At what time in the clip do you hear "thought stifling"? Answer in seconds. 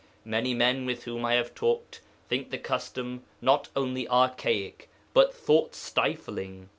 5.31-6.69